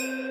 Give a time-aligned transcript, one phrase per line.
[0.00, 0.27] you